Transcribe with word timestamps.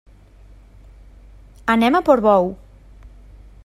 Anem 1.75 1.99
a 2.01 2.05
Portbou. 2.09 2.53